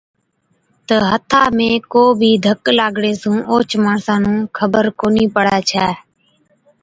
تہ 0.87 0.95
هٿا 1.11 1.43
۾ 1.57 1.69
ڪو 1.91 2.03
بِي 2.19 2.31
ڌڪ 2.45 2.61
لاگڻي 2.79 3.13
سُون 3.21 3.39
اوهچ 3.49 3.69
ماڻسا 3.83 4.15
نُون 4.23 4.39
خبر 4.57 4.85
ڪونهِي 4.99 5.25
پڙَي 5.35 5.59
ڇَي۔ 5.69 5.87